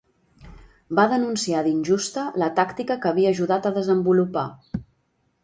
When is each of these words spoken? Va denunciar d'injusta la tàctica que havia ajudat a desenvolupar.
Va 0.99 1.03
denunciar 1.11 1.61
d'injusta 1.67 2.23
la 2.45 2.49
tàctica 2.61 2.99
que 3.05 3.11
havia 3.11 3.35
ajudat 3.37 3.69
a 3.71 3.75
desenvolupar. 3.79 4.49